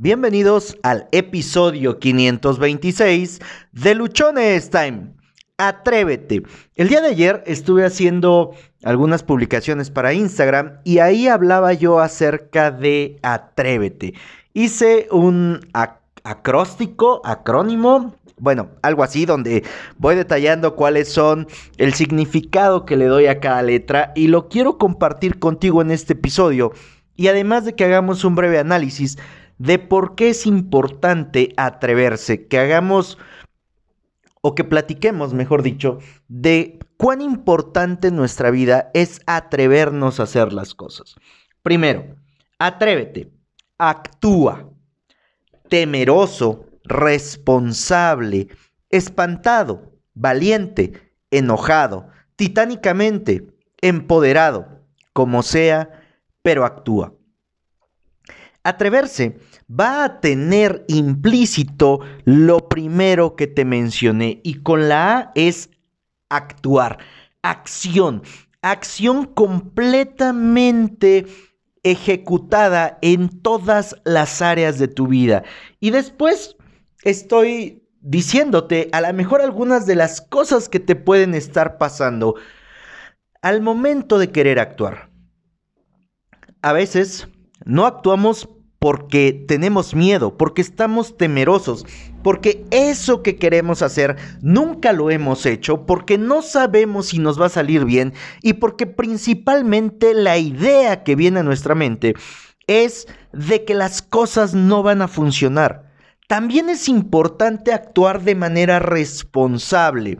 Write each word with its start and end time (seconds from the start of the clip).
Bienvenidos 0.00 0.78
al 0.84 1.08
episodio 1.10 1.98
526 1.98 3.40
de 3.72 3.94
Luchones 3.96 4.70
Time. 4.70 5.08
Atrévete. 5.56 6.44
El 6.76 6.86
día 6.86 7.00
de 7.00 7.08
ayer 7.08 7.42
estuve 7.46 7.84
haciendo 7.84 8.52
algunas 8.84 9.24
publicaciones 9.24 9.90
para 9.90 10.12
Instagram 10.12 10.78
y 10.84 11.00
ahí 11.00 11.26
hablaba 11.26 11.72
yo 11.72 11.98
acerca 11.98 12.70
de 12.70 13.18
Atrévete. 13.24 14.14
Hice 14.54 15.08
un 15.10 15.66
acróstico, 16.22 17.20
acrónimo, 17.24 18.14
bueno, 18.38 18.68
algo 18.82 19.02
así, 19.02 19.26
donde 19.26 19.64
voy 19.96 20.14
detallando 20.14 20.76
cuáles 20.76 21.08
son 21.08 21.48
el 21.76 21.92
significado 21.94 22.84
que 22.84 22.96
le 22.96 23.06
doy 23.06 23.26
a 23.26 23.40
cada 23.40 23.62
letra 23.62 24.12
y 24.14 24.28
lo 24.28 24.48
quiero 24.48 24.78
compartir 24.78 25.40
contigo 25.40 25.82
en 25.82 25.90
este 25.90 26.12
episodio. 26.12 26.70
Y 27.16 27.26
además 27.26 27.64
de 27.64 27.74
que 27.74 27.84
hagamos 27.84 28.24
un 28.24 28.36
breve 28.36 28.60
análisis 28.60 29.18
de 29.58 29.78
por 29.78 30.14
qué 30.14 30.30
es 30.30 30.46
importante 30.46 31.52
atreverse, 31.56 32.46
que 32.46 32.58
hagamos 32.58 33.18
o 34.40 34.54
que 34.54 34.64
platiquemos, 34.64 35.34
mejor 35.34 35.62
dicho, 35.62 35.98
de 36.28 36.78
cuán 36.96 37.20
importante 37.20 38.08
en 38.08 38.16
nuestra 38.16 38.50
vida 38.50 38.90
es 38.94 39.20
atrevernos 39.26 40.20
a 40.20 40.24
hacer 40.24 40.52
las 40.52 40.74
cosas. 40.74 41.16
Primero, 41.62 42.16
atrévete, 42.58 43.30
actúa, 43.78 44.70
temeroso, 45.68 46.66
responsable, 46.84 48.48
espantado, 48.90 49.92
valiente, 50.14 51.12
enojado, 51.30 52.08
titánicamente, 52.36 53.46
empoderado, 53.80 54.82
como 55.12 55.42
sea, 55.42 55.90
pero 56.42 56.64
actúa. 56.64 57.12
Atreverse 58.68 59.38
va 59.68 60.04
a 60.04 60.20
tener 60.20 60.84
implícito 60.88 62.00
lo 62.26 62.68
primero 62.68 63.34
que 63.34 63.46
te 63.46 63.64
mencioné 63.64 64.42
y 64.44 64.60
con 64.60 64.90
la 64.90 65.16
A 65.16 65.32
es 65.34 65.70
actuar, 66.28 66.98
acción, 67.40 68.22
acción 68.60 69.24
completamente 69.24 71.24
ejecutada 71.82 72.98
en 73.00 73.40
todas 73.40 73.96
las 74.04 74.42
áreas 74.42 74.78
de 74.78 74.88
tu 74.88 75.06
vida. 75.06 75.44
Y 75.80 75.88
después 75.88 76.58
estoy 77.04 77.88
diciéndote 78.02 78.90
a 78.92 79.00
lo 79.00 79.10
mejor 79.14 79.40
algunas 79.40 79.86
de 79.86 79.94
las 79.94 80.20
cosas 80.20 80.68
que 80.68 80.78
te 80.78 80.94
pueden 80.94 81.34
estar 81.34 81.78
pasando 81.78 82.34
al 83.40 83.62
momento 83.62 84.18
de 84.18 84.30
querer 84.30 84.58
actuar. 84.58 85.08
A 86.60 86.74
veces 86.74 87.28
no 87.64 87.86
actuamos 87.86 88.46
porque 88.78 89.44
tenemos 89.48 89.94
miedo, 89.94 90.36
porque 90.36 90.62
estamos 90.62 91.16
temerosos, 91.16 91.84
porque 92.22 92.64
eso 92.70 93.22
que 93.22 93.36
queremos 93.36 93.82
hacer 93.82 94.16
nunca 94.40 94.92
lo 94.92 95.10
hemos 95.10 95.46
hecho, 95.46 95.84
porque 95.84 96.16
no 96.16 96.42
sabemos 96.42 97.06
si 97.06 97.18
nos 97.18 97.40
va 97.40 97.46
a 97.46 97.50
salir 97.50 97.84
bien 97.84 98.12
y 98.42 98.54
porque 98.54 98.86
principalmente 98.86 100.14
la 100.14 100.38
idea 100.38 101.02
que 101.02 101.16
viene 101.16 101.40
a 101.40 101.44
nuestra 101.44 101.74
mente 101.74 102.14
es 102.68 103.08
de 103.32 103.64
que 103.64 103.74
las 103.74 104.02
cosas 104.02 104.54
no 104.54 104.82
van 104.82 105.02
a 105.02 105.08
funcionar. 105.08 105.88
También 106.28 106.68
es 106.68 106.88
importante 106.88 107.72
actuar 107.72 108.22
de 108.22 108.34
manera 108.34 108.78
responsable, 108.78 110.18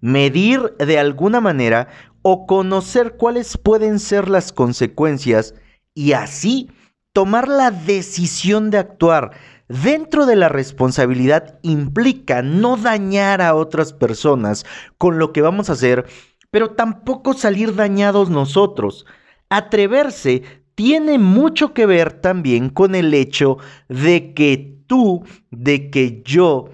medir 0.00 0.74
de 0.78 0.98
alguna 0.98 1.40
manera 1.40 1.88
o 2.22 2.46
conocer 2.46 3.16
cuáles 3.16 3.58
pueden 3.58 3.98
ser 3.98 4.28
las 4.28 4.50
consecuencias 4.50 5.54
y 5.94 6.12
así 6.12 6.70
tomar 7.12 7.48
la 7.48 7.70
decisión 7.70 8.70
de 8.70 8.78
actuar 8.78 9.32
dentro 9.68 10.26
de 10.26 10.36
la 10.36 10.48
responsabilidad 10.48 11.58
implica 11.62 12.42
no 12.42 12.76
dañar 12.76 13.40
a 13.42 13.54
otras 13.54 13.92
personas 13.92 14.64
con 14.98 15.18
lo 15.18 15.32
que 15.32 15.42
vamos 15.42 15.70
a 15.70 15.74
hacer, 15.74 16.06
pero 16.50 16.72
tampoco 16.72 17.34
salir 17.34 17.74
dañados 17.74 18.30
nosotros. 18.30 19.06
Atreverse 19.48 20.42
tiene 20.74 21.18
mucho 21.18 21.74
que 21.74 21.86
ver 21.86 22.12
también 22.20 22.70
con 22.70 22.94
el 22.94 23.12
hecho 23.14 23.58
de 23.88 24.34
que 24.34 24.78
tú, 24.86 25.24
de 25.50 25.90
que 25.90 26.22
yo 26.24 26.70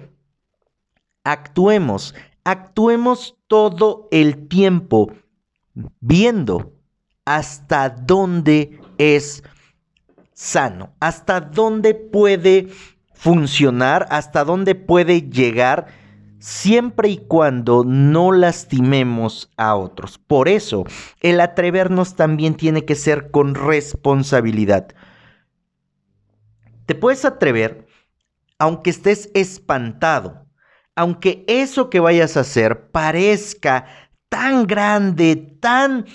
actuemos, 1.23 2.15
actuemos 2.43 3.37
todo 3.47 4.07
el 4.11 4.47
tiempo 4.47 5.11
viendo 5.99 6.73
hasta 7.25 7.89
dónde 7.89 8.79
es 8.97 9.43
sano, 10.39 10.95
hasta 11.01 11.41
dónde 11.41 11.93
puede 11.93 12.69
funcionar, 13.13 14.07
hasta 14.09 14.45
dónde 14.45 14.73
puede 14.73 15.23
llegar, 15.23 15.87
siempre 16.39 17.09
y 17.09 17.17
cuando 17.17 17.83
no 17.83 18.31
lastimemos 18.31 19.51
a 19.57 19.75
otros. 19.75 20.17
Por 20.17 20.47
eso, 20.47 20.85
el 21.19 21.41
atrevernos 21.41 22.15
también 22.15 22.55
tiene 22.55 22.85
que 22.85 22.95
ser 22.95 23.31
con 23.31 23.53
responsabilidad. 23.53 24.95
Te 26.85 26.95
puedes 26.95 27.25
atrever 27.25 27.85
aunque 28.57 28.91
estés 28.91 29.29
espantado, 29.33 30.45
aunque 30.95 31.43
eso 31.47 31.89
que 31.89 31.99
vayas 31.99 32.37
a 32.37 32.41
hacer 32.41 32.91
parezca 32.91 33.87
tan 34.29 34.67
grande, 34.67 35.35
tan 35.59 36.05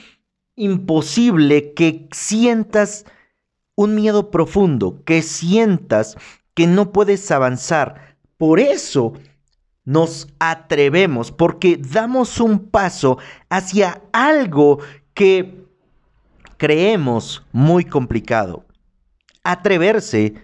imposible 0.56 1.74
que 1.74 2.08
sientas 2.10 3.04
un 3.74 3.94
miedo 3.94 4.30
profundo, 4.30 5.02
que 5.04 5.22
sientas 5.22 6.16
que 6.54 6.66
no 6.66 6.92
puedes 6.92 7.30
avanzar. 7.30 8.16
Por 8.36 8.60
eso 8.60 9.14
nos 9.84 10.28
atrevemos, 10.38 11.30
porque 11.30 11.76
damos 11.76 12.40
un 12.40 12.68
paso 12.70 13.18
hacia 13.50 14.02
algo 14.12 14.78
que 15.12 15.64
creemos 16.56 17.44
muy 17.52 17.84
complicado. 17.84 18.64
Atreverse 19.42 20.34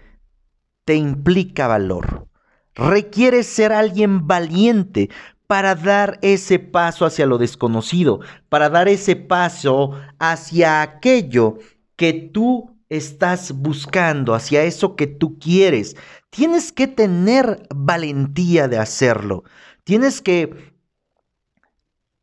te 0.84 0.94
implica 0.94 1.66
valor. 1.66 2.26
Requiere 2.74 3.42
ser 3.42 3.72
alguien 3.72 4.26
valiente 4.26 5.10
para 5.46 5.74
dar 5.74 6.18
ese 6.22 6.58
paso 6.58 7.04
hacia 7.04 7.26
lo 7.26 7.38
desconocido, 7.38 8.20
para 8.48 8.68
dar 8.68 8.88
ese 8.88 9.16
paso 9.16 9.98
hacia 10.18 10.82
aquello 10.82 11.56
que 11.96 12.12
tú 12.12 12.69
estás 12.90 13.52
buscando, 13.52 14.34
hacia 14.34 14.64
eso 14.64 14.96
que 14.96 15.06
tú 15.06 15.38
quieres. 15.38 15.96
Tienes 16.28 16.72
que 16.72 16.86
tener 16.86 17.66
valentía 17.74 18.68
de 18.68 18.78
hacerlo. 18.78 19.44
Tienes 19.84 20.20
que 20.20 20.74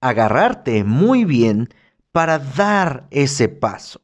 agarrarte 0.02 0.84
muy 0.84 1.26
bien 1.26 1.70
para 2.12 2.38
dar 2.38 3.08
ese 3.12 3.50
paso. 3.50 4.02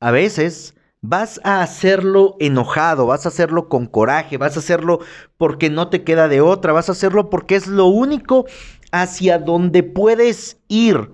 A 0.00 0.10
veces 0.10 0.74
vas 1.00 1.40
a 1.44 1.62
hacerlo 1.62 2.36
enojado, 2.40 3.06
vas 3.06 3.26
a 3.26 3.28
hacerlo 3.28 3.68
con 3.68 3.86
coraje, 3.86 4.38
vas 4.38 4.56
a 4.56 4.60
hacerlo 4.60 5.00
porque 5.36 5.70
no 5.70 5.88
te 5.88 6.04
queda 6.04 6.28
de 6.28 6.40
otra, 6.40 6.72
vas 6.72 6.88
a 6.88 6.92
hacerlo 6.92 7.30
porque 7.30 7.56
es 7.56 7.66
lo 7.66 7.86
único 7.86 8.46
hacia 8.92 9.38
donde 9.38 9.82
puedes 9.82 10.60
ir. 10.68 11.12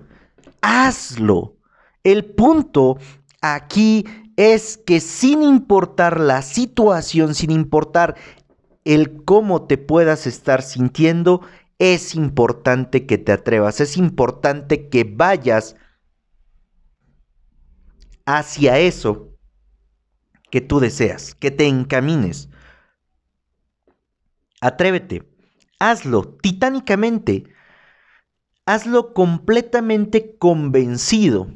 Hazlo. 0.61 1.57
El 2.03 2.25
punto 2.25 2.97
aquí 3.43 4.05
es 4.37 4.77
que 4.77 4.99
sin 4.99 5.43
importar 5.43 6.19
la 6.19 6.41
situación, 6.41 7.35
sin 7.35 7.51
importar 7.51 8.15
el 8.85 9.23
cómo 9.23 9.67
te 9.67 9.77
puedas 9.77 10.25
estar 10.25 10.63
sintiendo, 10.63 11.41
es 11.77 12.15
importante 12.15 13.05
que 13.05 13.17
te 13.17 13.33
atrevas, 13.33 13.81
es 13.81 13.97
importante 13.97 14.89
que 14.89 15.03
vayas 15.03 15.75
hacia 18.25 18.79
eso 18.79 19.29
que 20.49 20.61
tú 20.61 20.79
deseas, 20.79 21.35
que 21.35 21.51
te 21.51 21.67
encamines. 21.67 22.49
Atrévete, 24.61 25.27
hazlo 25.79 26.23
titánicamente, 26.41 27.43
hazlo 28.65 29.13
completamente 29.13 30.37
convencido 30.37 31.47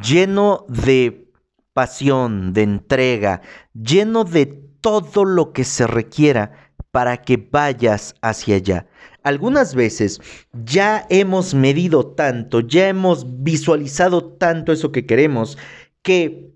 lleno 0.00 0.64
de 0.68 1.30
pasión, 1.72 2.52
de 2.52 2.62
entrega, 2.62 3.42
lleno 3.74 4.24
de 4.24 4.46
todo 4.80 5.24
lo 5.24 5.52
que 5.52 5.64
se 5.64 5.86
requiera 5.86 6.52
para 6.90 7.16
que 7.18 7.36
vayas 7.36 8.14
hacia 8.22 8.56
allá. 8.56 8.86
Algunas 9.22 9.74
veces 9.74 10.20
ya 10.52 11.06
hemos 11.08 11.54
medido 11.54 12.06
tanto, 12.06 12.60
ya 12.60 12.88
hemos 12.88 13.42
visualizado 13.42 14.24
tanto 14.24 14.72
eso 14.72 14.92
que 14.92 15.06
queremos, 15.06 15.58
que 16.02 16.52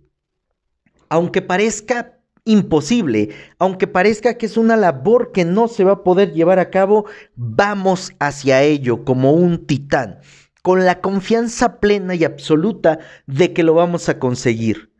aunque 1.08 1.42
parezca 1.42 2.20
imposible, 2.44 3.30
aunque 3.58 3.86
parezca 3.86 4.34
que 4.34 4.46
es 4.46 4.56
una 4.56 4.76
labor 4.76 5.32
que 5.32 5.44
no 5.44 5.68
se 5.68 5.84
va 5.84 5.92
a 5.92 6.04
poder 6.04 6.32
llevar 6.32 6.58
a 6.58 6.70
cabo, 6.70 7.06
vamos 7.34 8.12
hacia 8.20 8.62
ello 8.62 9.04
como 9.04 9.32
un 9.32 9.66
titán 9.66 10.20
con 10.62 10.84
la 10.84 11.00
confianza 11.00 11.80
plena 11.80 12.14
y 12.14 12.24
absoluta 12.24 12.98
de 13.26 13.52
que 13.52 13.62
lo 13.62 13.74
vamos 13.74 14.08
a 14.08 14.18
conseguir. 14.18 14.92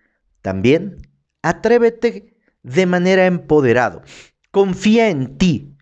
También 0.43 0.99
Atrévete 1.43 2.37
de 2.63 2.87
manera 2.87 3.27
empoderado. 3.27 4.03
Confía 4.51 5.09
en 5.09 5.39
ti. 5.39 5.75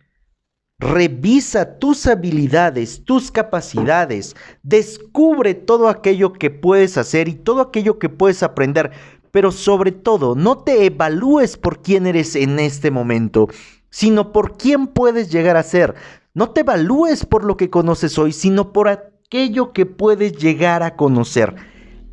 Revisa 0.78 1.78
tus 1.78 2.06
habilidades, 2.06 3.04
tus 3.04 3.30
capacidades. 3.30 4.36
Descubre 4.62 5.54
todo 5.54 5.88
aquello 5.88 6.34
que 6.34 6.50
puedes 6.50 6.98
hacer 6.98 7.28
y 7.28 7.34
todo 7.34 7.62
aquello 7.62 7.98
que 7.98 8.10
puedes 8.10 8.42
aprender. 8.42 8.92
Pero 9.30 9.50
sobre 9.50 9.92
todo, 9.92 10.34
no 10.34 10.58
te 10.58 10.84
evalúes 10.84 11.56
por 11.56 11.80
quién 11.80 12.06
eres 12.06 12.36
en 12.36 12.58
este 12.58 12.90
momento, 12.90 13.48
sino 13.88 14.32
por 14.32 14.58
quién 14.58 14.86
puedes 14.86 15.32
llegar 15.32 15.56
a 15.56 15.62
ser. 15.62 15.94
No 16.34 16.50
te 16.50 16.60
evalúes 16.60 17.24
por 17.24 17.44
lo 17.44 17.56
que 17.56 17.70
conoces 17.70 18.18
hoy, 18.18 18.32
sino 18.32 18.74
por 18.74 18.88
aquello 19.26 19.72
que 19.72 19.86
puedes 19.86 20.32
llegar 20.36 20.82
a 20.82 20.96
conocer. 20.96 21.54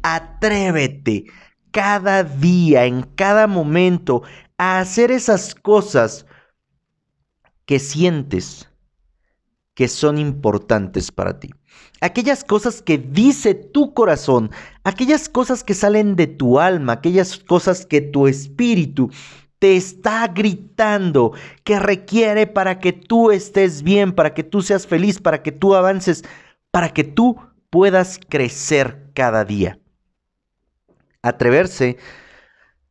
Atrévete 0.02 1.26
cada 1.72 2.24
día, 2.24 2.86
en 2.86 3.04
cada 3.04 3.48
momento, 3.48 4.24
a 4.58 4.80
hacer 4.80 5.12
esas 5.12 5.56
cosas 5.56 6.26
que 7.66 7.80
sientes 7.80 8.70
que 9.76 9.88
son 9.88 10.18
importantes 10.18 11.12
para 11.12 11.40
ti. 11.40 11.50
Aquellas 12.02 12.44
cosas 12.44 12.82
que 12.82 12.98
dice 12.98 13.56
tu 13.56 13.94
corazón, 13.94 14.52
aquellas 14.84 15.30
cosas 15.30 15.64
que 15.64 15.74
salen 15.74 16.16
de 16.16 16.28
tu 16.28 16.60
alma, 16.60 16.94
aquellas 16.94 17.38
cosas 17.38 17.86
que 17.86 18.02
tu 18.02 18.28
espíritu 18.28 19.10
te 19.58 19.76
está 19.76 20.28
gritando 20.28 21.32
que 21.64 21.80
requiere 21.80 22.46
para 22.46 22.80
que 22.80 22.92
tú 22.92 23.32
estés 23.32 23.82
bien, 23.82 24.12
para 24.12 24.34
que 24.34 24.44
tú 24.44 24.62
seas 24.62 24.86
feliz, 24.86 25.20
para 25.20 25.42
que 25.42 25.54
tú 25.54 25.74
avances, 25.74 26.24
para 26.74 26.90
que 26.90 27.04
tú 27.04 27.38
puedas 27.70 28.20
crecer 28.28 29.12
cada 29.14 29.46
día. 29.46 29.78
Atreverse 31.22 31.98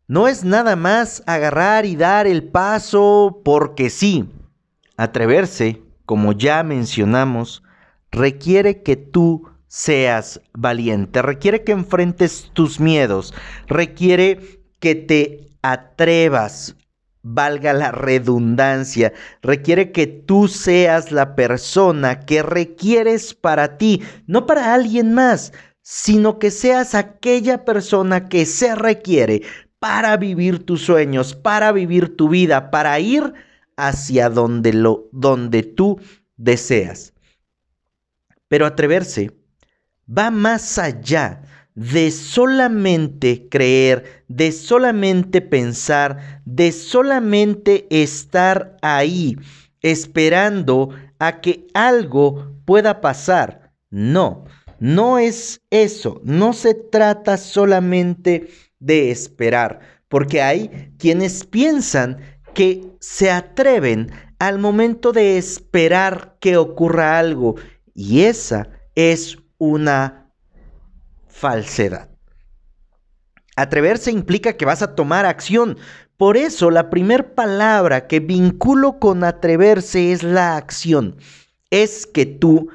no 0.07 0.29
es 0.29 0.45
nada 0.45 0.77
más 0.77 1.25
agarrar 1.27 1.85
y 1.85 1.97
dar 1.97 2.29
el 2.29 2.45
paso 2.45 3.41
porque 3.45 3.91
sí. 3.91 4.31
Atreverse, 4.97 5.83
como 6.07 6.31
ya 6.33 6.63
mencionamos, 6.63 7.65
requiere 8.13 8.85
que 8.85 8.95
tú 8.95 9.51
seas 9.67 10.41
valiente, 10.53 11.21
requiere 11.21 11.65
que 11.65 11.73
enfrentes 11.73 12.51
tus 12.53 12.79
miedos, 12.79 13.35
requiere 13.67 14.61
que 14.79 14.95
te 14.95 15.49
atrevas, 15.63 16.77
valga 17.23 17.73
la 17.73 17.93
redundancia, 17.93 19.13
requiere 19.43 19.93
que 19.93 20.07
tú 20.07 20.49
seas 20.49 21.13
la 21.13 21.35
persona 21.35 22.21
que 22.21 22.43
requieres 22.43 23.35
para 23.35 23.79
ti, 23.79 24.03
no 24.27 24.47
para 24.47 24.75
alguien 24.75 25.15
más, 25.15 25.53
sino 25.83 26.39
que 26.39 26.51
seas 26.51 26.95
aquella 26.95 27.65
persona 27.65 28.29
que 28.29 28.47
se 28.47 28.75
requiere 28.75 29.43
para 29.79 30.17
vivir 30.17 30.65
tus 30.65 30.83
sueños, 30.83 31.35
para 31.35 31.73
vivir 31.73 32.17
tu 32.17 32.29
vida, 32.29 32.71
para 32.71 32.99
ir 33.01 33.33
hacia 33.77 34.29
donde, 34.29 34.73
lo, 34.73 35.09
donde 35.13 35.63
tú 35.63 36.01
deseas. 36.37 37.15
Pero 38.49 38.67
atreverse 38.67 39.31
va 40.07 40.31
más 40.31 40.79
allá 40.79 41.43
de 41.75 42.11
solamente 42.11 43.49
creer, 43.49 44.25
de 44.29 44.53
solamente 44.53 45.41
pensar, 45.41 46.43
de 46.45 46.73
solamente 46.73 47.87
estar 47.91 48.77
ahí 48.83 49.37
esperando 49.81 50.91
a 51.19 51.41
que 51.41 51.67
algo 51.75 52.53
pueda 52.65 53.01
pasar. 53.01 53.73
No, 53.91 54.45
no 54.79 55.19
es 55.19 55.63
eso, 55.71 56.21
no 56.25 56.53
se 56.53 56.75
trata 56.75 57.37
solamente 57.37 58.49
de 58.79 59.11
esperar, 59.11 59.81
porque 60.09 60.43
hay 60.43 60.93
quienes 60.99 61.45
piensan 61.45 62.19
que 62.55 62.85
se 63.01 63.31
atreven 63.31 64.11
al 64.39 64.59
momento 64.59 65.13
de 65.13 65.39
esperar 65.39 66.37
que 66.41 66.57
ocurra 66.57 67.19
algo 67.19 67.55
y 67.95 68.23
esa 68.23 68.69
es 68.95 69.39
una 69.59 70.22
falsedad. 71.43 72.09
Atreverse 73.57 74.13
implica 74.13 74.57
que 74.57 74.65
vas 74.65 74.81
a 74.81 74.95
tomar 74.95 75.27
acción. 75.27 75.77
Por 76.17 76.37
eso 76.37 76.71
la 76.71 76.89
primera 76.89 77.35
palabra 77.35 78.07
que 78.07 78.21
vinculo 78.21 79.01
con 79.01 79.25
atreverse 79.25 80.13
es 80.13 80.23
la 80.23 80.57
acción. 80.57 81.17
Es 81.71 82.07
que 82.07 82.27
tú 82.27 82.71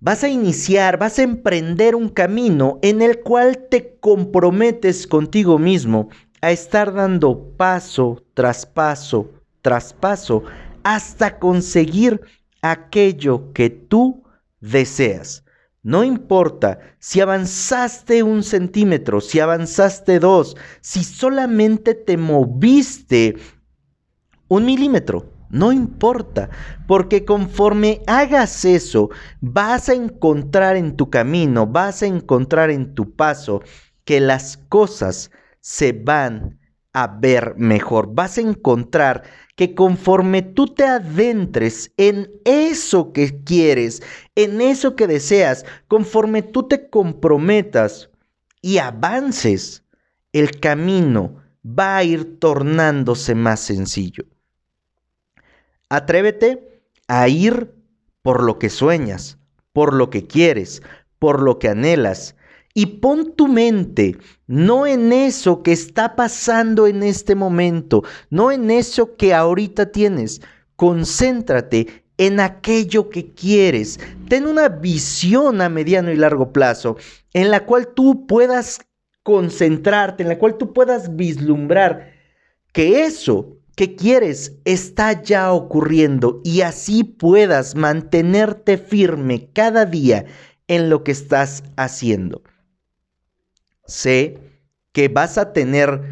Vas 0.00 0.22
a 0.22 0.28
iniciar, 0.28 0.96
vas 0.96 1.18
a 1.18 1.24
emprender 1.24 1.96
un 1.96 2.08
camino 2.08 2.78
en 2.82 3.02
el 3.02 3.20
cual 3.20 3.66
te 3.68 3.98
comprometes 3.98 5.08
contigo 5.08 5.58
mismo 5.58 6.08
a 6.40 6.52
estar 6.52 6.94
dando 6.94 7.56
paso 7.56 8.24
tras 8.32 8.64
paso 8.64 9.32
tras 9.60 9.92
paso 9.92 10.44
hasta 10.84 11.40
conseguir 11.40 12.20
aquello 12.62 13.52
que 13.52 13.70
tú 13.70 14.22
deseas. 14.60 15.44
No 15.82 16.02
importa 16.04 16.80
si 16.98 17.20
avanzaste 17.20 18.22
un 18.22 18.42
centímetro, 18.42 19.20
si 19.20 19.40
avanzaste 19.40 20.18
dos, 20.18 20.56
si 20.80 21.04
solamente 21.04 21.94
te 21.94 22.16
moviste 22.16 23.36
un 24.48 24.64
milímetro. 24.64 25.32
No 25.50 25.72
importa, 25.72 26.50
porque 26.86 27.24
conforme 27.24 28.02
hagas 28.06 28.66
eso, 28.66 29.08
vas 29.40 29.88
a 29.88 29.94
encontrar 29.94 30.76
en 30.76 30.94
tu 30.94 31.08
camino, 31.08 31.66
vas 31.66 32.02
a 32.02 32.06
encontrar 32.06 32.70
en 32.70 32.94
tu 32.94 33.14
paso 33.16 33.62
que 34.04 34.20
las 34.20 34.58
cosas 34.68 35.30
se 35.60 35.92
van 35.92 36.58
a 36.92 37.06
ver 37.06 37.54
mejor. 37.56 38.14
Vas 38.14 38.36
a 38.36 38.42
encontrar 38.42 39.22
que 39.58 39.74
conforme 39.74 40.42
tú 40.42 40.68
te 40.68 40.84
adentres 40.84 41.90
en 41.96 42.30
eso 42.44 43.12
que 43.12 43.42
quieres, 43.42 44.04
en 44.36 44.60
eso 44.60 44.94
que 44.94 45.08
deseas, 45.08 45.66
conforme 45.88 46.42
tú 46.42 46.68
te 46.68 46.88
comprometas 46.88 48.08
y 48.62 48.78
avances, 48.78 49.82
el 50.32 50.60
camino 50.60 51.42
va 51.66 51.96
a 51.96 52.04
ir 52.04 52.38
tornándose 52.38 53.34
más 53.34 53.58
sencillo. 53.58 54.26
Atrévete 55.88 56.80
a 57.08 57.26
ir 57.26 57.74
por 58.22 58.44
lo 58.44 58.60
que 58.60 58.70
sueñas, 58.70 59.38
por 59.72 59.92
lo 59.92 60.08
que 60.08 60.28
quieres, 60.28 60.82
por 61.18 61.42
lo 61.42 61.58
que 61.58 61.68
anhelas. 61.68 62.36
Y 62.78 62.86
pon 62.86 63.34
tu 63.34 63.48
mente 63.48 64.16
no 64.46 64.86
en 64.86 65.12
eso 65.12 65.64
que 65.64 65.72
está 65.72 66.14
pasando 66.14 66.86
en 66.86 67.02
este 67.02 67.34
momento, 67.34 68.04
no 68.30 68.52
en 68.52 68.70
eso 68.70 69.16
que 69.16 69.34
ahorita 69.34 69.90
tienes. 69.90 70.40
Concéntrate 70.76 72.04
en 72.18 72.38
aquello 72.38 73.10
que 73.10 73.34
quieres. 73.34 73.98
Ten 74.28 74.46
una 74.46 74.68
visión 74.68 75.60
a 75.60 75.68
mediano 75.68 76.12
y 76.12 76.16
largo 76.16 76.52
plazo 76.52 76.96
en 77.32 77.50
la 77.50 77.66
cual 77.66 77.88
tú 77.96 78.28
puedas 78.28 78.78
concentrarte, 79.24 80.22
en 80.22 80.28
la 80.28 80.38
cual 80.38 80.56
tú 80.56 80.72
puedas 80.72 81.16
vislumbrar 81.16 82.12
que 82.72 83.02
eso 83.02 83.56
que 83.74 83.96
quieres 83.96 84.52
está 84.64 85.20
ya 85.20 85.52
ocurriendo 85.52 86.40
y 86.44 86.60
así 86.60 87.02
puedas 87.02 87.74
mantenerte 87.74 88.78
firme 88.78 89.50
cada 89.52 89.84
día 89.84 90.26
en 90.68 90.90
lo 90.90 91.02
que 91.02 91.10
estás 91.10 91.64
haciendo. 91.76 92.40
Sé 93.88 94.38
que 94.92 95.08
vas 95.08 95.38
a 95.38 95.54
tener 95.54 96.02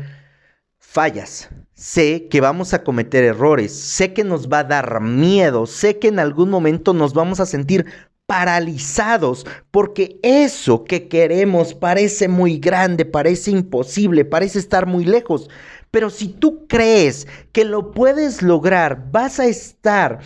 fallas, 0.78 1.50
sé 1.74 2.26
que 2.28 2.40
vamos 2.40 2.72
a 2.72 2.82
cometer 2.82 3.22
errores, 3.22 3.78
sé 3.78 4.14
que 4.14 4.24
nos 4.24 4.48
va 4.48 4.60
a 4.60 4.64
dar 4.64 5.02
miedo, 5.02 5.66
sé 5.66 5.98
que 5.98 6.08
en 6.08 6.18
algún 6.18 6.48
momento 6.48 6.94
nos 6.94 7.12
vamos 7.12 7.38
a 7.38 7.44
sentir 7.44 7.84
paralizados 8.24 9.46
porque 9.70 10.18
eso 10.22 10.84
que 10.84 11.06
queremos 11.06 11.74
parece 11.74 12.28
muy 12.28 12.58
grande, 12.58 13.04
parece 13.04 13.50
imposible, 13.50 14.24
parece 14.24 14.58
estar 14.58 14.86
muy 14.86 15.04
lejos. 15.04 15.50
Pero 15.90 16.08
si 16.08 16.28
tú 16.28 16.66
crees 16.66 17.28
que 17.52 17.66
lo 17.66 17.90
puedes 17.90 18.40
lograr, 18.40 19.10
vas 19.12 19.38
a 19.38 19.46
estar 19.46 20.20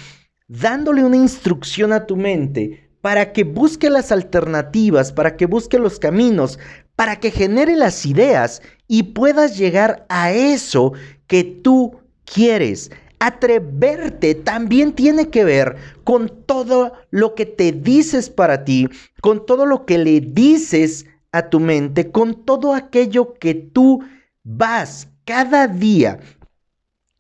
dándole 0.47 1.05
una 1.05 1.17
instrucción 1.17 1.93
a 1.93 2.07
tu 2.07 2.17
mente 2.17 2.91
para 3.01 3.33
que 3.33 3.45
busque 3.45 3.89
las 3.91 4.13
alternativas, 4.13 5.13
para 5.13 5.37
que 5.37 5.47
busque 5.47 5.79
los 5.79 5.99
caminos, 5.99 6.59
para 7.01 7.19
que 7.19 7.31
genere 7.31 7.77
las 7.77 8.05
ideas 8.05 8.61
y 8.87 9.05
puedas 9.15 9.57
llegar 9.57 10.05
a 10.11 10.33
eso 10.33 10.93
que 11.29 11.45
tú 11.45 11.99
quieres. 12.27 12.91
Atreverte 13.19 14.35
también 14.35 14.93
tiene 14.93 15.31
que 15.31 15.45
ver 15.45 15.77
con 16.05 16.45
todo 16.45 16.93
lo 17.09 17.35
que 17.35 17.47
te 17.47 17.73
dices 17.73 18.29
para 18.29 18.67
ti, 18.67 18.87
con 19.23 19.47
todo 19.47 19.65
lo 19.65 19.87
que 19.87 19.97
le 19.97 20.21
dices 20.21 21.07
a 21.33 21.49
tu 21.49 21.59
mente, 21.59 22.11
con 22.11 22.45
todo 22.45 22.75
aquello 22.75 23.33
que 23.33 23.55
tú 23.55 24.05
vas 24.43 25.09
cada 25.25 25.69
día 25.69 26.21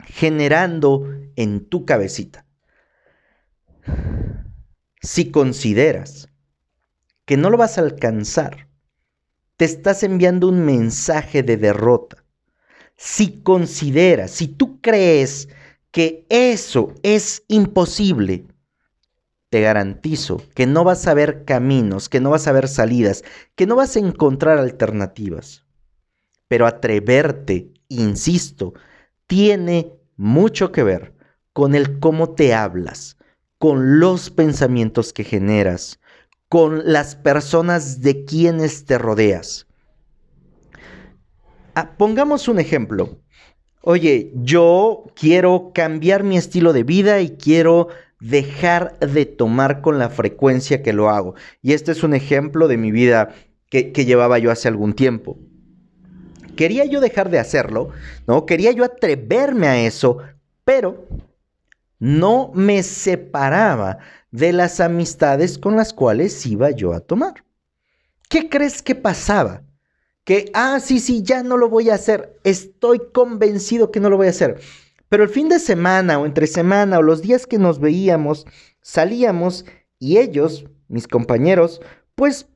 generando 0.05 1.09
en 1.37 1.65
tu 1.65 1.87
cabecita. 1.87 2.45
Si 5.01 5.31
consideras 5.31 6.29
que 7.25 7.39
no 7.39 7.49
lo 7.49 7.57
vas 7.57 7.79
a 7.79 7.81
alcanzar, 7.81 8.69
te 9.61 9.67
estás 9.67 10.02
enviando 10.05 10.49
un 10.49 10.64
mensaje 10.64 11.43
de 11.43 11.59
derrota. 11.59 12.25
Si 12.97 13.43
consideras, 13.43 14.31
si 14.31 14.49
tú 14.49 14.81
crees 14.81 15.50
que 15.90 16.25
eso 16.31 16.95
es 17.02 17.45
imposible, 17.47 18.47
te 19.50 19.61
garantizo 19.61 20.40
que 20.55 20.67
no 20.67 20.83
vas 20.83 21.07
a 21.07 21.12
ver 21.12 21.45
caminos, 21.45 22.09
que 22.09 22.21
no 22.21 22.31
vas 22.31 22.47
a 22.49 22.52
ver 22.52 22.69
salidas, 22.69 23.23
que 23.55 23.67
no 23.67 23.76
vas 23.76 23.97
a 23.97 23.99
encontrar 23.99 24.57
alternativas. 24.57 25.67
Pero 26.49 26.67
atreverte, 26.67 27.71
insisto, 27.88 28.73
tiene 29.26 29.93
mucho 30.17 30.73
que 30.73 30.85
ver 30.85 31.12
con 31.52 31.75
el 31.75 31.99
cómo 32.00 32.31
te 32.31 32.55
hablas, 32.55 33.19
con 33.59 34.00
los 34.00 34.31
pensamientos 34.31 35.12
que 35.12 35.25
generas, 35.25 36.00
con 36.50 36.83
las 36.85 37.14
personas 37.14 38.00
de 38.00 38.25
quienes 38.25 38.85
te 38.85 38.99
rodeas. 38.99 39.69
Ah, 41.76 41.92
pongamos 41.97 42.49
un 42.49 42.59
ejemplo. 42.59 43.21
Oye, 43.83 44.33
yo 44.35 45.04
quiero 45.14 45.71
cambiar 45.73 46.25
mi 46.25 46.37
estilo 46.37 46.73
de 46.73 46.83
vida 46.83 47.21
y 47.21 47.37
quiero 47.37 47.87
dejar 48.19 48.99
de 48.99 49.26
tomar 49.26 49.80
con 49.80 50.00
la 50.00 50.11
frecuencia 50.11 50.83
que 50.83 50.92
lo 50.92 51.09
hago. 51.09 51.37
Y 51.62 51.73
este 51.73 51.92
es 51.92 52.02
un 52.02 52.14
ejemplo 52.14 52.66
de 52.66 52.78
mi 52.78 52.90
vida 52.90 53.33
que, 53.71 53.92
que, 53.92 54.04
llevaba 54.04 54.40
yo 54.40 54.50
hace 54.50 54.66
algún 54.66 54.95
tiempo. 54.95 55.38
Quería 56.57 56.85
yo 56.85 57.00
dejar 57.00 57.30
de 57.30 57.38
hacerlo, 57.38 57.90
¿no? 58.26 58.45
Quería 58.45 58.73
yo 58.73 58.83
atreverme 58.83 59.69
a 59.69 59.87
eso, 59.87 60.19
pero 60.64 61.07
no 62.00 62.50
me 62.54 62.83
separaba 62.83 63.99
de 64.33 64.52
las 64.52 64.80
amistades 64.80 65.59
con 65.59 65.76
las 65.76 65.92
cuales 65.92 66.45
iba 66.47 66.71
yo 66.71 66.92
a 66.92 67.00
tomar. 67.00 67.45
¿Qué 68.28 68.49
crees 68.49 68.83
que 68.83 68.95
pasaba? 68.95 69.62
Que, 70.25 70.50
ah, 70.54 70.80
sí, 70.80 70.99
sí, 70.99 71.23
ya 71.23 71.42
no 71.42 71.57
lo 71.57 71.69
voy 71.69 71.90
a 71.90 71.95
hacer. 71.95 72.38
Estoy 72.42 73.00
convencido 73.12 73.90
que 73.90 74.00
no 74.00 74.09
lo 74.09 74.16
voy 74.16 74.28
a 74.28 74.30
hacer. 74.30 74.61
Pero 75.09 75.25
el 75.25 75.28
fin 75.28 75.49
de 75.49 75.59
semana 75.59 76.19
o 76.19 76.26
entre 76.26 76.47
semana 76.47 76.99
o 76.99 77.02
los 77.02 77.23
días 77.23 77.47
que 77.47 77.59
nos 77.59 77.80
veíamos, 77.80 78.47
salíamos 78.80 79.64
y 79.99 80.19
ellos, 80.19 80.64
mis 80.88 81.07
compañeros, 81.07 81.80
pues 82.14 82.49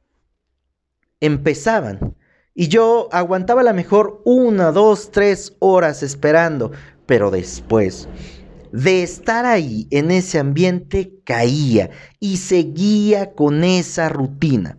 empezaban. 1.21 2.17
Y 2.55 2.69
yo 2.69 3.09
aguantaba 3.11 3.63
la 3.65 3.73
mejor 3.73 4.23
una, 4.25 4.71
dos, 4.71 5.11
tres 5.11 5.57
horas 5.59 6.03
esperando. 6.03 6.71
Pero 7.07 7.31
después 7.31 8.09
de 8.75 9.05
estar 9.05 9.47
ahí 9.47 9.87
en 9.93 10.11
ese 10.11 10.41
ambiente, 10.41 11.21
caía 11.23 11.91
y 12.19 12.39
seguía 12.39 13.33
con 13.33 13.63
esa 13.63 14.09
rutina. 14.09 14.79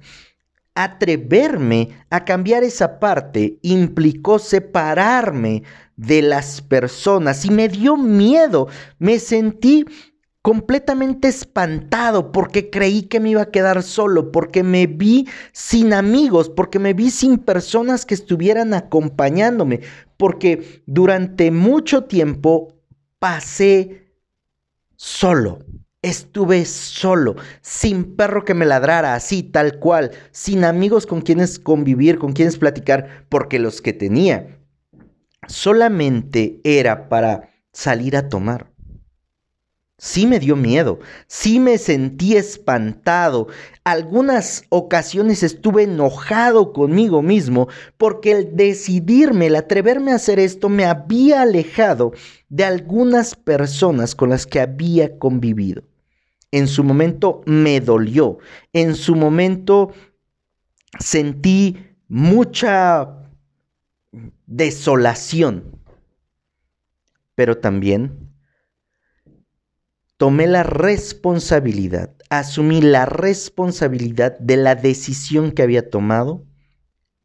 Atreverme 0.73 1.91
a 2.09 2.25
cambiar 2.25 2.65
esa 2.65 2.99
parte 2.99 3.57
implicó 3.61 4.37
separarme 4.37 5.63
de 5.95 6.21
las 6.21 6.61
personas 6.61 7.45
y 7.45 7.51
me 7.51 7.69
dio 7.69 7.95
miedo. 7.95 8.67
Me 8.99 9.17
sentí 9.17 9.85
completamente 10.41 11.29
espantado 11.29 12.33
porque 12.33 12.69
creí 12.69 13.03
que 13.03 13.21
me 13.21 13.29
iba 13.29 13.43
a 13.43 13.51
quedar 13.51 13.81
solo, 13.81 14.33
porque 14.33 14.61
me 14.61 14.87
vi 14.87 15.25
sin 15.53 15.93
amigos, 15.93 16.49
porque 16.49 16.79
me 16.79 16.93
vi 16.93 17.11
sin 17.11 17.37
personas 17.37 18.05
que 18.05 18.13
estuvieran 18.13 18.73
acompañándome, 18.73 19.79
porque 20.17 20.83
durante 20.85 21.49
mucho 21.49 22.03
tiempo 22.03 22.74
pasé 23.25 24.11
solo. 24.95 25.65
Estuve 26.03 26.63
solo, 26.65 27.35
sin 27.61 28.15
perro 28.15 28.45
que 28.45 28.53
me 28.53 28.67
ladrara, 28.67 29.15
así 29.15 29.41
tal 29.41 29.79
cual, 29.79 30.11
sin 30.29 30.63
amigos 30.63 31.07
con 31.07 31.21
quienes 31.21 31.57
convivir, 31.57 32.19
con 32.19 32.33
quienes 32.33 32.59
platicar, 32.59 33.25
porque 33.27 33.57
los 33.57 33.81
que 33.81 33.93
tenía 33.93 34.59
solamente 35.47 36.61
era 36.63 37.09
para 37.09 37.49
salir 37.73 38.15
a 38.15 38.29
tomar. 38.29 38.74
Sí 39.97 40.27
me 40.27 40.39
dio 40.39 40.57
miedo, 40.57 40.99
sí 41.27 41.57
me 41.57 41.77
sentí 41.77 42.35
espantado. 42.35 43.47
Algunas 43.85 44.65
ocasiones 44.67 45.41
estuve 45.41 45.83
enojado 45.83 46.73
conmigo 46.73 47.21
mismo 47.21 47.69
porque 47.97 48.31
el 48.31 48.57
decidirme, 48.57 49.47
el 49.47 49.55
atreverme 49.55 50.11
a 50.11 50.15
hacer 50.15 50.37
esto 50.39 50.67
me 50.67 50.83
había 50.83 51.43
alejado 51.43 52.11
de 52.49 52.65
algunas 52.65 53.35
personas 53.35 54.15
con 54.15 54.29
las 54.31 54.45
que 54.45 54.59
había 54.59 55.17
convivido. 55.17 55.83
En 56.51 56.67
su 56.67 56.83
momento 56.83 57.41
me 57.45 57.79
dolió, 57.79 58.39
en 58.73 58.95
su 58.95 59.15
momento 59.15 59.93
sentí 60.99 61.77
mucha 62.09 63.29
desolación, 64.45 65.79
pero 67.33 67.57
también 67.57 68.24
tomé 70.17 70.47
la 70.47 70.63
responsabilidad, 70.63 72.15
asumí 72.29 72.81
la 72.81 73.05
responsabilidad 73.05 74.37
de 74.39 74.57
la 74.57 74.75
decisión 74.75 75.51
que 75.51 75.63
había 75.63 75.89
tomado 75.89 76.45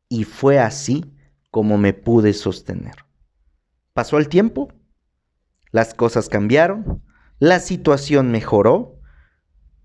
y 0.08 0.24
fue 0.24 0.58
así 0.58 1.04
como 1.50 1.78
me 1.78 1.92
pude 1.92 2.32
sostener. 2.32 3.04
Pasó 3.92 4.18
el 4.18 4.28
tiempo, 4.28 4.72
las 5.72 5.94
cosas 5.94 6.28
cambiaron, 6.28 7.02
la 7.38 7.60
situación 7.60 8.30
mejoró, 8.30 8.98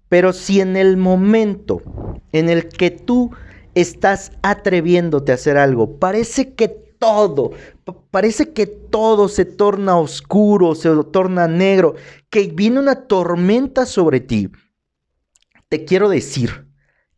pero 0.10 0.34
si 0.34 0.62
en 0.62 0.76
el 0.76 0.98
momento 0.98 1.82
en 2.32 2.50
el 2.50 2.70
que 2.70 2.92
tú 2.92 3.32
estás 3.76 4.32
atreviéndote 4.42 5.32
a 5.32 5.36
hacer 5.36 5.58
algo, 5.58 6.00
parece 6.00 6.54
que 6.54 6.85
todo. 7.00 7.52
Parece 8.12 8.54
que 8.54 8.66
todo 8.68 9.28
se 9.28 9.46
torna 9.46 9.98
oscuro, 9.98 10.76
se 10.76 10.90
torna 11.12 11.48
negro, 11.48 11.96
que 12.30 12.48
viene 12.48 12.80
una 12.80 13.08
tormenta 13.08 13.86
sobre 13.86 14.20
ti. 14.20 14.50
Te 15.70 15.86
quiero 15.86 16.10
decir 16.10 16.68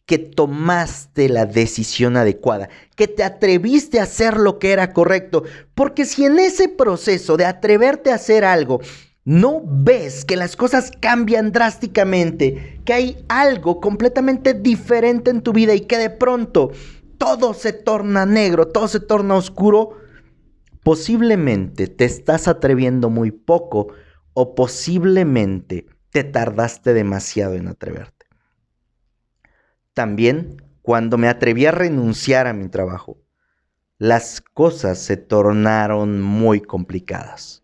que 0.06 0.18
tomaste 0.18 1.28
la 1.28 1.46
decisión 1.46 2.16
adecuada, 2.16 2.70
que 2.96 3.08
te 3.08 3.24
atreviste 3.24 4.00
a 4.00 4.04
hacer 4.04 4.38
lo 4.38 4.58
que 4.58 4.72
era 4.72 4.94
correcto, 4.94 5.44
porque 5.76 6.06
si 6.06 6.26
en 6.26 6.40
ese 6.40 6.70
proceso 6.70 7.36
de 7.36 7.46
atreverte 7.46 8.12
a 8.12 8.16
hacer 8.16 8.46
algo 8.46 8.80
no 9.28 9.62
ves 9.62 10.24
que 10.24 10.38
las 10.38 10.56
cosas 10.56 10.90
cambian 11.02 11.52
drásticamente, 11.52 12.80
que 12.86 12.94
hay 12.94 13.26
algo 13.28 13.82
completamente 13.82 14.54
diferente 14.54 15.30
en 15.32 15.42
tu 15.42 15.52
vida 15.52 15.76
y 15.76 15.82
que 15.82 15.98
de 15.98 16.10
pronto 16.10 16.72
todo 17.18 17.54
se 17.54 17.74
torna 17.74 18.26
negro, 18.26 18.68
todo 18.68 18.88
se 18.88 19.00
torna 19.00 19.36
oscuro, 19.36 19.98
posiblemente 20.84 21.88
te 21.88 22.06
estás 22.06 22.48
atreviendo 22.48 23.10
muy 23.10 23.32
poco 23.32 23.88
o 24.34 24.56
posiblemente 24.56 25.88
te 26.12 26.24
tardaste 26.24 26.94
demasiado 26.94 27.56
en 27.56 27.68
atreverte. 27.68 28.28
También, 29.94 30.62
cuando 30.82 31.18
me 31.18 31.28
atreví 31.28 31.66
a 31.66 31.72
renunciar 31.72 32.48
a 32.48 32.54
mi 32.54 32.70
trabajo, 32.70 33.18
las 33.98 34.42
cosas 34.42 35.00
se 35.00 35.18
tornaron 35.18 36.22
muy 36.22 36.62
complicadas. 36.62 37.64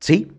¿Sí? 0.00 0.32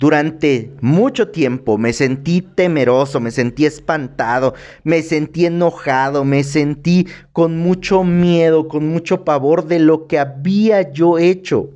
Durante 0.00 0.74
mucho 0.80 1.28
tiempo 1.28 1.76
me 1.76 1.92
sentí 1.92 2.40
temeroso, 2.40 3.20
me 3.20 3.30
sentí 3.30 3.66
espantado, 3.66 4.54
me 4.82 5.02
sentí 5.02 5.44
enojado, 5.44 6.24
me 6.24 6.42
sentí 6.42 7.06
con 7.34 7.58
mucho 7.58 8.02
miedo, 8.02 8.66
con 8.66 8.88
mucho 8.88 9.26
pavor 9.26 9.66
de 9.66 9.78
lo 9.78 10.06
que 10.06 10.18
había 10.18 10.90
yo 10.90 11.18
hecho. 11.18 11.68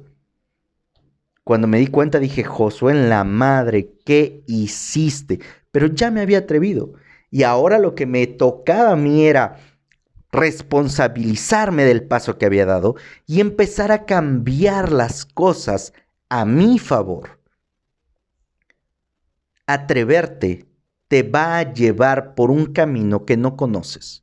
Cuando 1.45 1.67
me 1.67 1.79
di 1.79 1.87
cuenta 1.87 2.19
dije, 2.19 2.45
Josué 2.45 2.93
en 2.93 3.11
la 3.11 3.25
madre, 3.25 3.93
¿qué 4.07 4.43
hiciste? 4.47 5.41
Pero 5.71 5.89
ya 5.89 6.11
me 6.11 6.23
había 6.23 6.39
atrevido. 6.39 6.95
Y 7.31 7.43
ahora 7.43 7.79
lo 7.79 7.95
que 7.95 8.07
me 8.07 8.27
tocaba 8.27 8.93
a 8.93 8.97
mí 8.97 9.27
era 9.27 9.59
responsabilizarme 10.33 11.85
del 11.85 12.05
paso 12.05 12.39
que 12.39 12.47
había 12.47 12.65
dado 12.65 12.97
y 13.27 13.41
empezar 13.41 13.93
a 13.93 14.07
cambiar 14.07 14.93
las 14.93 15.27
cosas 15.27 15.93
a 16.31 16.47
mi 16.47 16.79
favor 16.79 17.44
atreverte 19.67 20.67
te 21.09 21.23
va 21.23 21.59
a 21.59 21.73
llevar 21.73 22.35
por 22.35 22.51
un 22.51 22.67
camino 22.67 23.25
que 23.25 23.37
no 23.37 23.57
conoces. 23.57 24.23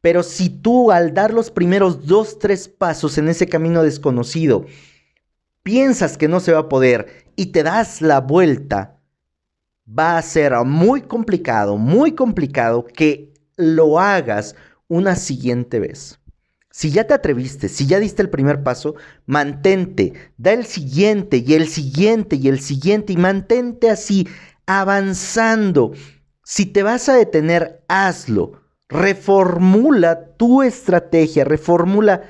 Pero 0.00 0.22
si 0.22 0.48
tú 0.48 0.92
al 0.92 1.12
dar 1.14 1.32
los 1.32 1.50
primeros 1.50 2.06
dos, 2.06 2.38
tres 2.38 2.68
pasos 2.68 3.18
en 3.18 3.28
ese 3.28 3.48
camino 3.48 3.82
desconocido, 3.82 4.64
piensas 5.62 6.16
que 6.16 6.28
no 6.28 6.40
se 6.40 6.52
va 6.52 6.60
a 6.60 6.68
poder 6.68 7.26
y 7.36 7.46
te 7.46 7.62
das 7.62 8.00
la 8.00 8.20
vuelta, 8.20 9.00
va 9.86 10.18
a 10.18 10.22
ser 10.22 10.54
muy 10.64 11.02
complicado, 11.02 11.76
muy 11.76 12.12
complicado 12.12 12.84
que 12.84 13.34
lo 13.56 13.98
hagas 13.98 14.54
una 14.86 15.16
siguiente 15.16 15.80
vez. 15.80 16.20
Si 16.78 16.92
ya 16.92 17.08
te 17.08 17.14
atreviste, 17.14 17.68
si 17.68 17.88
ya 17.88 17.98
diste 17.98 18.22
el 18.22 18.30
primer 18.30 18.62
paso, 18.62 18.94
mantente, 19.26 20.12
da 20.36 20.52
el 20.52 20.64
siguiente 20.64 21.42
y 21.44 21.54
el 21.54 21.66
siguiente 21.66 22.36
y 22.36 22.46
el 22.46 22.60
siguiente 22.60 23.14
y 23.14 23.16
mantente 23.16 23.90
así, 23.90 24.28
avanzando. 24.64 25.90
Si 26.44 26.66
te 26.66 26.84
vas 26.84 27.08
a 27.08 27.14
detener, 27.14 27.82
hazlo. 27.88 28.62
Reformula 28.88 30.36
tu 30.36 30.62
estrategia, 30.62 31.42
reformula 31.42 32.22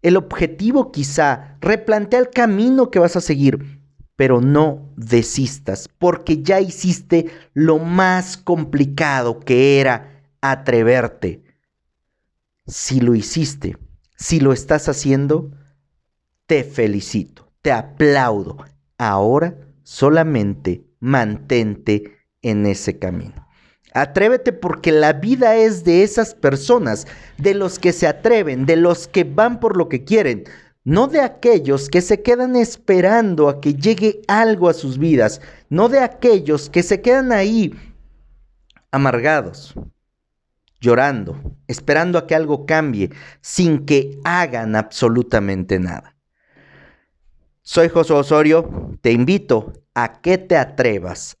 el 0.00 0.16
objetivo 0.16 0.90
quizá, 0.90 1.58
replantea 1.60 2.20
el 2.20 2.30
camino 2.30 2.90
que 2.90 2.98
vas 2.98 3.16
a 3.16 3.20
seguir, 3.20 3.78
pero 4.16 4.40
no 4.40 4.90
desistas, 4.96 5.90
porque 5.98 6.42
ya 6.42 6.62
hiciste 6.62 7.26
lo 7.52 7.78
más 7.78 8.38
complicado 8.38 9.38
que 9.38 9.80
era 9.80 10.22
atreverte. 10.40 11.51
Si 12.66 13.00
lo 13.00 13.14
hiciste, 13.14 13.76
si 14.16 14.40
lo 14.40 14.52
estás 14.52 14.88
haciendo, 14.88 15.50
te 16.46 16.64
felicito, 16.64 17.52
te 17.60 17.72
aplaudo. 17.72 18.58
Ahora 18.98 19.56
solamente 19.82 20.86
mantente 21.00 22.18
en 22.42 22.66
ese 22.66 22.98
camino. 22.98 23.48
Atrévete 23.94 24.52
porque 24.52 24.92
la 24.92 25.12
vida 25.12 25.56
es 25.56 25.84
de 25.84 26.02
esas 26.02 26.34
personas, 26.34 27.06
de 27.36 27.54
los 27.54 27.78
que 27.78 27.92
se 27.92 28.06
atreven, 28.06 28.64
de 28.64 28.76
los 28.76 29.06
que 29.06 29.24
van 29.24 29.60
por 29.60 29.76
lo 29.76 29.88
que 29.88 30.04
quieren, 30.04 30.44
no 30.84 31.08
de 31.08 31.20
aquellos 31.20 31.88
que 31.88 32.00
se 32.00 32.22
quedan 32.22 32.56
esperando 32.56 33.48
a 33.48 33.60
que 33.60 33.74
llegue 33.74 34.22
algo 34.28 34.68
a 34.68 34.74
sus 34.74 34.98
vidas, 34.98 35.40
no 35.68 35.88
de 35.88 35.98
aquellos 35.98 36.70
que 36.70 36.82
se 36.82 37.02
quedan 37.02 37.32
ahí 37.32 37.74
amargados, 38.90 39.74
llorando, 40.82 41.40
esperando 41.68 42.18
a 42.18 42.26
que 42.26 42.34
algo 42.34 42.66
cambie, 42.66 43.10
sin 43.40 43.86
que 43.86 44.18
hagan 44.24 44.74
absolutamente 44.74 45.78
nada. 45.78 46.16
Soy 47.62 47.88
José 47.88 48.12
Osorio, 48.12 48.98
te 49.00 49.12
invito 49.12 49.72
a 49.94 50.20
que 50.20 50.36
te 50.36 50.56
atrevas 50.56 51.38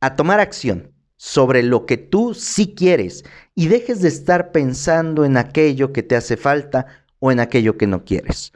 a 0.00 0.16
tomar 0.16 0.40
acción 0.40 0.92
sobre 1.16 1.62
lo 1.62 1.86
que 1.86 1.96
tú 1.96 2.34
sí 2.34 2.74
quieres 2.74 3.24
y 3.54 3.68
dejes 3.68 4.02
de 4.02 4.08
estar 4.08 4.50
pensando 4.50 5.24
en 5.24 5.36
aquello 5.36 5.92
que 5.92 6.02
te 6.02 6.16
hace 6.16 6.36
falta 6.36 6.86
o 7.20 7.30
en 7.30 7.38
aquello 7.38 7.78
que 7.78 7.86
no 7.86 8.04
quieres. 8.04 8.52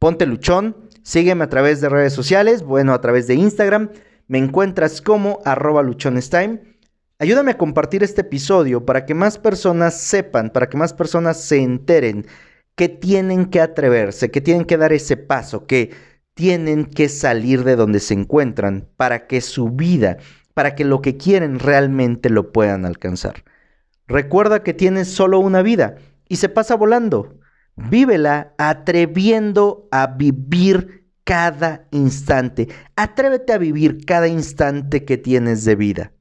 Ponte 0.00 0.26
luchón, 0.26 0.76
sígueme 1.02 1.44
a 1.44 1.48
través 1.48 1.80
de 1.80 1.88
redes 1.88 2.12
sociales, 2.12 2.62
bueno, 2.64 2.92
a 2.92 3.00
través 3.00 3.28
de 3.28 3.36
Instagram, 3.36 3.90
me 4.26 4.38
encuentras 4.38 5.00
como 5.00 5.38
arroba 5.44 5.82
luchonestime. 5.82 6.75
Ayúdame 7.18 7.52
a 7.52 7.58
compartir 7.58 8.02
este 8.02 8.20
episodio 8.20 8.84
para 8.84 9.06
que 9.06 9.14
más 9.14 9.38
personas 9.38 9.98
sepan, 9.98 10.50
para 10.50 10.68
que 10.68 10.76
más 10.76 10.92
personas 10.92 11.40
se 11.40 11.62
enteren 11.62 12.26
que 12.74 12.90
tienen 12.90 13.46
que 13.46 13.62
atreverse, 13.62 14.30
que 14.30 14.42
tienen 14.42 14.66
que 14.66 14.76
dar 14.76 14.92
ese 14.92 15.16
paso, 15.16 15.66
que 15.66 15.94
tienen 16.34 16.84
que 16.84 17.08
salir 17.08 17.64
de 17.64 17.74
donde 17.74 18.00
se 18.00 18.12
encuentran 18.12 18.86
para 18.98 19.26
que 19.26 19.40
su 19.40 19.70
vida, 19.70 20.18
para 20.52 20.74
que 20.74 20.84
lo 20.84 21.00
que 21.00 21.16
quieren 21.16 21.58
realmente 21.58 22.28
lo 22.28 22.52
puedan 22.52 22.84
alcanzar. 22.84 23.44
Recuerda 24.06 24.62
que 24.62 24.74
tienes 24.74 25.08
solo 25.08 25.38
una 25.38 25.62
vida 25.62 25.96
y 26.28 26.36
se 26.36 26.50
pasa 26.50 26.76
volando. 26.76 27.40
Vívela 27.76 28.52
atreviendo 28.58 29.88
a 29.90 30.06
vivir 30.06 31.06
cada 31.24 31.88
instante. 31.92 32.68
Atrévete 32.94 33.54
a 33.54 33.58
vivir 33.58 34.04
cada 34.04 34.28
instante 34.28 35.06
que 35.06 35.16
tienes 35.16 35.64
de 35.64 35.76
vida. 35.76 36.12